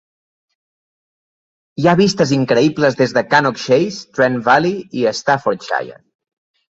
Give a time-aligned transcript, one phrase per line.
[1.83, 5.99] Ho ha vistes increïbles des de Cannock Chase, Trent Valley i Staffordshire.